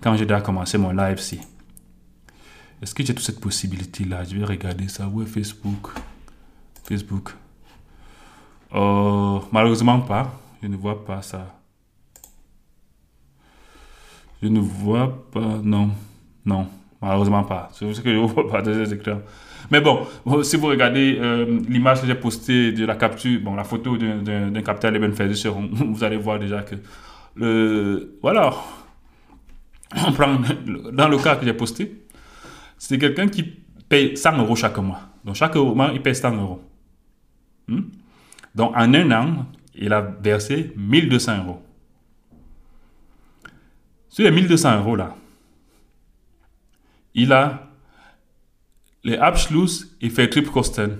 [0.02, 1.40] quand j'ai déjà commencé mon live ci
[2.82, 4.26] Est-ce que j'ai toute cette possibilité-là?
[4.26, 5.08] Je vais regarder ça.
[5.08, 5.92] Où est Facebook?
[6.84, 7.34] Facebook.
[8.74, 10.38] Euh, malheureusement pas.
[10.62, 11.61] Je ne vois pas ça.
[14.42, 15.60] Je ne vois pas.
[15.64, 15.90] Non.
[16.46, 16.68] Non.
[17.02, 17.70] Malheureusement pas.
[17.74, 19.00] C'est ce que je ne vois pas de ces.
[19.70, 20.06] Mais bon,
[20.44, 24.62] si vous regardez euh, l'image que j'ai postée de la capture, bon, la photo d'un
[24.62, 26.76] capital Eben sur vous allez voir déjà que
[27.36, 28.54] le, voilà,
[29.96, 30.38] on prend,
[30.92, 32.04] dans le cas que j'ai posté,
[32.78, 33.44] c'est quelqu'un qui
[33.88, 35.00] paye 100 euros chaque mois.
[35.24, 36.62] Donc chaque mois, il paye 100 euros.
[37.68, 37.82] Hmm?
[38.54, 41.62] Donc en un an, il a versé 1200 euros.
[44.12, 45.16] Sur les 1200 euros là,
[47.14, 47.70] il a
[49.06, 50.98] les Abschluss et Vertriebskosten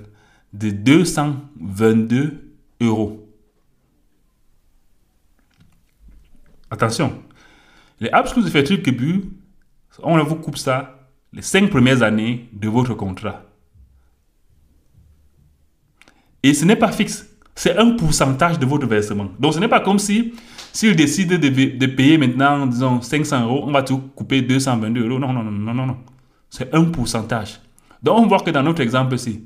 [0.54, 3.30] de 222 euros.
[6.70, 7.22] Attention,
[8.00, 9.24] les Abschluss et Vertriebsgebühr,
[10.02, 13.44] on vous coupe ça les cinq premières années de votre contrat.
[16.44, 19.30] Et ce n'est pas fixe, c'est un pourcentage de votre versement.
[19.38, 20.34] Donc ce n'est pas comme si,
[20.74, 25.20] s'il décide de, payer maintenant, disons, 500 euros, on va tout couper 222 euros.
[25.20, 25.98] Non, non, non, non, non, non.
[26.50, 27.60] C'est un pourcentage.
[28.02, 29.44] Donc on voit que dans notre exemple ici,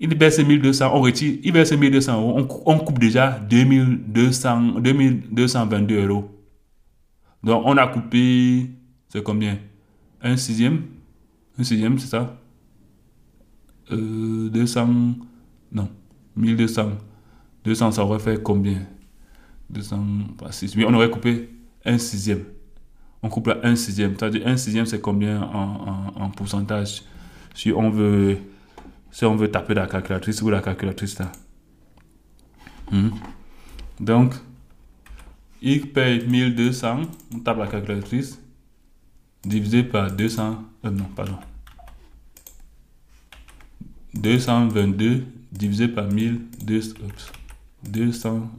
[0.00, 6.30] il verse 1200, on retire, il verse 1200 euros, on, coupe déjà 2200, 2222 euros.
[7.44, 8.70] Donc on a coupé,
[9.08, 9.58] c'est combien?
[10.20, 10.82] Un sixième?
[11.58, 12.36] Un sixième, c'est ça?
[13.92, 14.88] Euh, 200,
[15.72, 15.88] non,
[16.36, 16.90] 1200.
[17.64, 18.86] 200, ça aurait combien?
[19.72, 20.04] 200,
[20.38, 21.50] pas 6, on aurait coupé
[21.84, 22.44] un sixième.
[23.22, 24.14] On coupe là un sixième.
[24.16, 27.02] C'est-à-dire un sixième, c'est combien en, en pourcentage?
[27.54, 28.38] Si on veut,
[29.10, 31.30] si on veut taper la calculatrice ou la calculatrice là.
[32.90, 33.10] Hmm?
[34.00, 34.34] Donc,
[35.62, 37.02] il paye 1200,
[37.34, 38.40] on tape la calculatrice,
[39.44, 41.38] divisé par 200, euh, non, pardon.
[44.14, 46.96] 222 divisé par 1200,
[47.84, 48.50] 200,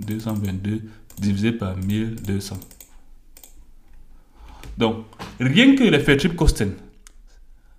[0.00, 0.82] 222
[1.18, 2.56] divisé par 1200.
[4.78, 5.04] Donc,
[5.38, 6.72] rien que les trip Kosten,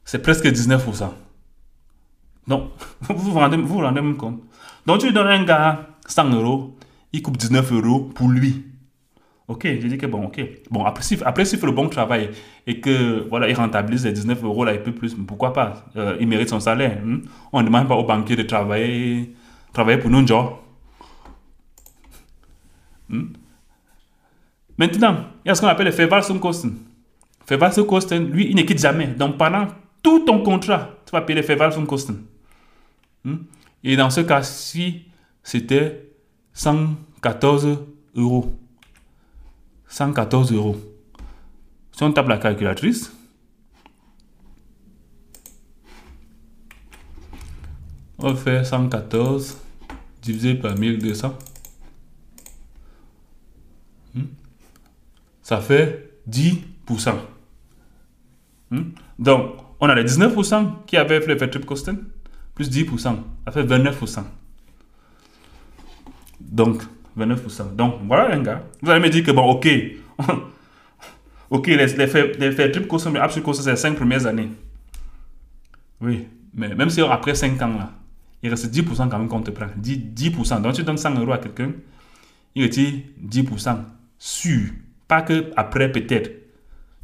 [0.05, 1.09] c'est presque 19%.
[2.47, 4.41] Donc, vous vous rendez, vous, rendez même compte.
[4.85, 6.77] Donc, tu donnes un gars 100 euros,
[7.13, 8.65] il coupe 19 euros pour lui.
[9.47, 10.41] Ok, j'ai dit que bon, ok.
[10.69, 12.29] Bon, après, s'il après, fait le bon travail
[12.67, 15.85] et que, voilà, il rentabilise les 19 euros là, il peut plus, pourquoi pas?
[15.97, 17.01] Euh, Il mérite son salaire.
[17.05, 17.21] Hein?
[17.51, 19.33] On ne demande pas au banquier de travailler,
[19.73, 20.60] travailler pour nous, genre.
[23.11, 23.33] Hmm?
[24.77, 26.75] Maintenant, il y a ce qu'on appelle le Verwaltungskosten.
[27.47, 29.07] Verwaltungskosten, lui, il ne quitte jamais.
[29.07, 29.67] Donc, pendant
[30.01, 32.23] tout ton contrat, tu vas payer les Verwaltungskosten.
[33.23, 33.35] Hmm?
[33.83, 35.05] Et dans ce cas-ci,
[35.43, 36.09] c'était
[36.53, 37.77] 114
[38.15, 38.55] euros.
[39.87, 40.77] 114 euros.
[41.91, 43.11] Si on tape la calculatrice,
[48.17, 49.57] on fait 114
[50.21, 51.37] divisé par 1200.
[55.51, 57.11] Ça fait 10%.
[58.69, 58.83] Hmm?
[59.19, 61.97] Donc, on a les 19% qui avaient fait le trip costing,
[62.55, 63.01] plus 10%,
[63.45, 64.23] ça fait 29%.
[66.39, 66.83] Donc,
[67.17, 67.75] 29%.
[67.75, 68.63] Donc, voilà les gars.
[68.81, 69.67] Vous allez me dire que, bon, ok,
[71.49, 74.51] ok, les, les, faits, les faits trip costing, absolu costing, c'est les 5 premières années.
[75.99, 77.91] Oui, mais même si après 5 ans, là,
[78.41, 79.65] il reste 10% quand même qu'on te prend.
[79.65, 80.13] 10%.
[80.13, 80.61] 10%.
[80.61, 81.73] Donc, tu donnes 100 euros à quelqu'un,
[82.55, 83.79] il retire 10%
[84.17, 84.69] sûr.
[85.11, 86.31] Pas que après peut-être.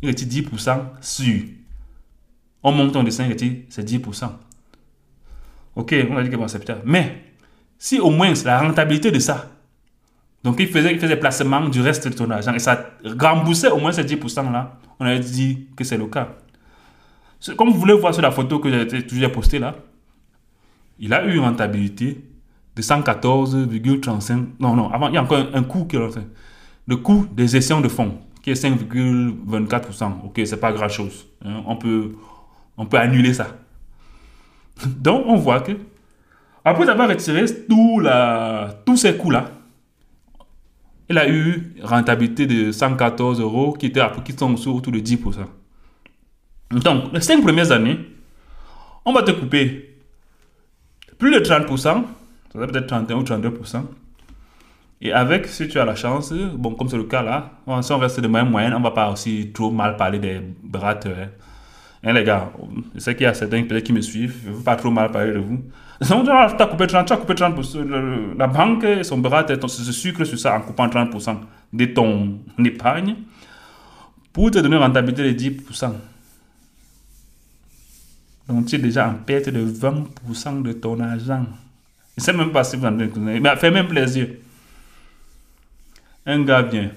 [0.01, 1.41] Il retire 10% sûr.
[2.63, 4.29] On monte ton dessin, il retire, c'est 10%.
[5.75, 6.83] Ok, on a dit que c'est peut-être.
[6.85, 7.21] Mais,
[7.77, 9.51] si au moins la rentabilité de ça,
[10.41, 13.77] donc il faisait, il faisait placement du reste de ton argent et ça remboursait au
[13.77, 16.29] moins ces 10% là, on avait dit que c'est le cas.
[17.57, 19.75] Comme vous voulez voir sur la photo que j'ai postée là,
[20.97, 22.23] il a eu une rentabilité
[22.73, 24.45] de 114,35.
[24.61, 25.99] Non, non, avant, il y a encore un, coût qui est
[26.87, 30.25] Le coût des gestions de fonds, qui est 5,24%.
[30.25, 31.27] Ok, c'est pas grand chose.
[31.43, 31.63] Hein.
[31.65, 32.15] on, peut,
[32.77, 33.47] on peut annuler ça.
[34.85, 35.73] Donc, on voit que,
[36.63, 39.51] après avoir retiré tout la, tous ces coûts-là,
[41.09, 45.45] il a eu rentabilité de 114 euros qui, était, qui sont autour de 10%.
[46.71, 47.97] Donc, les 5 premières années,
[49.05, 49.97] on va te couper
[51.17, 52.03] plus de 30%, ça
[52.53, 53.83] peut-être 31 ou 32%.
[54.99, 57.99] Et avec, si tu as la chance, bon, comme c'est le cas là, si on
[57.99, 61.29] reste de moyenne moyenne, on va pas aussi trop mal parler des brateurs.
[62.03, 62.51] Hein, les gars,
[62.95, 65.11] je sais qu'il y a certains qui me suivent, je ne veux pas trop mal
[65.11, 65.63] parler de vous.
[66.07, 68.37] Donc, tu as coupé 30, tu as coupé 30%.
[68.37, 71.37] La banque, son bras, se sucre sur ça en coupant 30%
[71.73, 73.15] de ton épargne
[74.33, 75.93] pour te donner une rentabilité de 10%.
[78.47, 81.45] Donc, tu es déjà en perte de 20% de ton argent.
[82.15, 84.27] Je ne sais même pas si vous en avez fait même plaisir.
[86.27, 86.91] Un gars vient,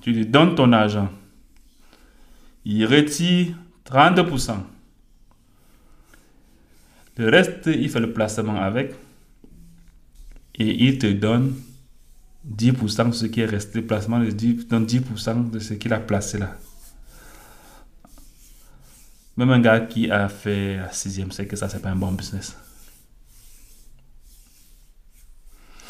[0.00, 1.08] tu lui donnes ton argent.
[2.64, 3.54] Il retire
[3.86, 4.56] 30%.
[7.18, 8.94] Le reste, il fait le placement avec.
[10.56, 11.54] Et il te donne
[12.52, 13.80] 10% de ce qui est resté.
[13.80, 16.56] Placement de 10, donne 10% de ce qu'il a placé là.
[19.36, 22.10] Même un gars qui a fait la sixième sait que ça, c'est pas un bon
[22.10, 22.56] business.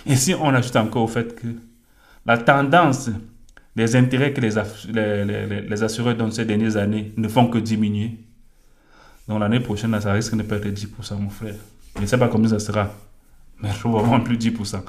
[0.04, 1.48] Et si on ajoute encore au fait que
[2.28, 3.10] la tendance
[3.74, 4.50] des intérêts que les,
[4.92, 8.18] les, les, assureurs dans ces dernières années ne font que diminuer,
[9.26, 11.54] donc l'année prochaine, ça risque de perdre 10%, mon frère.
[11.96, 12.90] Je ne sais pas combien ça sera,
[13.60, 14.80] mais probablement plus 10%.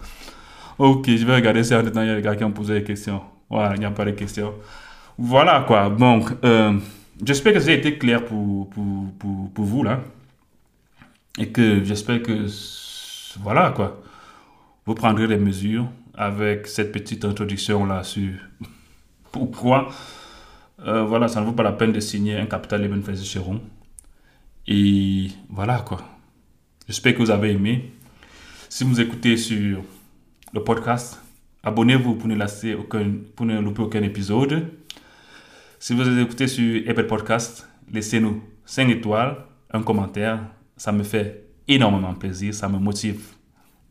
[0.78, 2.74] Ok, je vais regarder si en temps il y a des gars qui ont posé
[2.76, 3.22] des questions.
[3.50, 4.54] Voilà, il n'y a pas de questions.
[5.18, 5.90] Voilà quoi.
[5.90, 6.78] Donc, euh,
[7.24, 10.02] j'espère que a été clair pour, pour, pour, pour, vous là.
[11.38, 12.46] Et que j'espère que,
[13.42, 14.02] voilà quoi,
[14.86, 15.88] vous prendrez des mesures
[16.20, 18.34] avec cette petite introduction là sur
[19.32, 19.90] pourquoi,
[20.86, 23.62] euh, voilà, ça ne vaut pas la peine de signer un capital Eben Chéron.
[24.68, 26.02] Et voilà quoi.
[26.88, 27.94] J'espère que vous avez aimé.
[28.68, 29.82] Si vous écoutez sur
[30.54, 31.22] le podcast,
[31.64, 34.68] abonnez-vous pour ne, lasser aucun, pour ne louper aucun épisode.
[35.80, 39.38] Si vous écoutez sur Apple Podcast, laissez-nous 5 étoiles,
[39.72, 40.42] un commentaire.
[40.76, 43.39] Ça me fait énormément plaisir, ça me motive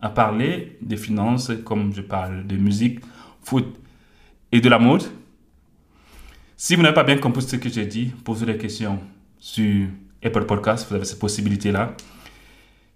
[0.00, 3.00] à parler des finances comme je parle de musique,
[3.42, 3.66] foot
[4.52, 5.04] et de la mode.
[6.56, 8.98] Si vous n'avez pas bien compris ce que j'ai dit, posez des questions
[9.38, 9.86] sur
[10.22, 11.94] Apple Podcast, vous avez cette possibilité-là.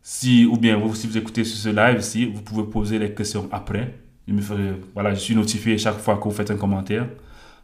[0.02, 3.48] Si, ou bien si vous écoutez sur ce live ici, vous pouvez poser les questions
[3.52, 3.94] après.
[4.26, 7.06] Je, me ferai, voilà, je suis notifié chaque fois que vous faites un commentaire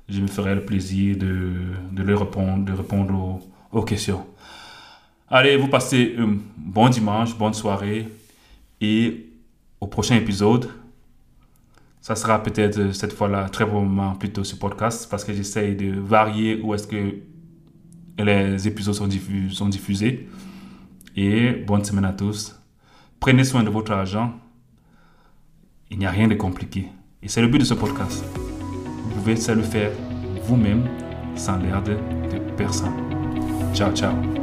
[0.09, 1.53] je me ferai le plaisir de,
[1.93, 3.41] de leur répondre, de répondre
[3.73, 4.27] aux, questions.
[5.29, 8.09] Allez, vous passez un bon dimanche, bonne soirée
[8.81, 9.27] et
[9.81, 10.69] au prochain épisode,
[12.01, 16.61] ça sera peut-être cette fois-là très probablement plutôt ce podcast parce que j'essaye de varier
[16.63, 17.17] où est-ce que
[18.19, 19.07] les épisodes sont,
[19.69, 20.29] diffusés.
[21.17, 22.59] Et bonne semaine à tous.
[23.21, 24.35] Prenez soin de votre argent.
[25.91, 26.89] Il n'y a rien de compliqué.
[27.23, 28.25] Et c'est le but de ce podcast
[29.29, 29.91] pouvez ça le faire
[30.45, 30.89] vous-même
[31.37, 31.99] sans l'aide
[32.31, 32.95] de personne.
[33.75, 34.38] Ciao, ciao.